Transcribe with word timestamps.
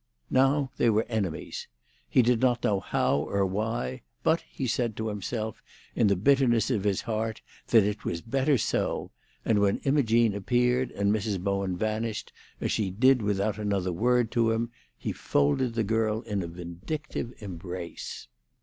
Now 0.31 0.71
they 0.77 0.89
were 0.89 1.05
enemies; 1.09 1.67
he 2.09 2.23
did 2.23 2.41
not 2.41 2.63
know 2.63 2.79
how 2.79 3.17
or 3.17 3.45
why, 3.45 4.01
but 4.23 4.41
he 4.51 4.65
said 4.65 4.97
to 4.97 5.09
himself, 5.09 5.61
in 5.93 6.07
the 6.07 6.15
bitterness 6.15 6.71
of 6.71 6.85
his 6.85 7.01
heart, 7.01 7.43
that 7.67 7.83
it 7.83 8.03
was 8.03 8.21
better 8.21 8.57
so; 8.57 9.11
and 9.45 9.59
when 9.59 9.77
Imogene 9.83 10.33
appeared, 10.33 10.89
and 10.89 11.13
Mrs. 11.13 11.39
Bowen 11.39 11.77
vanished, 11.77 12.33
as 12.59 12.71
she 12.71 12.89
did 12.89 13.21
without 13.21 13.59
another 13.59 13.91
word 13.93 14.31
to 14.31 14.49
him, 14.49 14.71
he 14.97 15.11
folded 15.11 15.75
the 15.75 15.83
girl 15.83 16.21
in 16.23 16.41
a 16.41 16.47
vindictive 16.47 17.33
embrace. 17.37 18.27